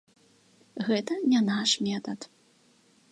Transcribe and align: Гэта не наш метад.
Гэта 0.87 1.13
не 1.33 1.41
наш 1.51 1.69
метад. 1.91 2.19